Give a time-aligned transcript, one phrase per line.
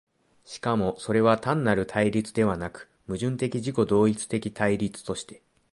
[0.45, 5.43] しかもそれは単なる対立ではなく、矛盾的自己同一的対立として、